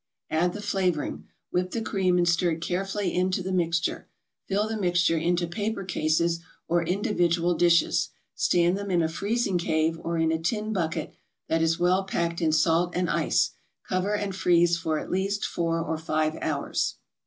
[0.31, 1.25] Add the flavoring.
[1.51, 4.07] Whip the cream and stir it carefully into the mixture.
[4.47, 9.99] Fill the mixture into paper cases or individual dishes, stand them in a freezing cave
[10.03, 11.13] or in a tin bucket
[11.49, 13.51] that is well packed in salt and ice,
[13.87, 16.95] cover and freeze for at least four or five hours.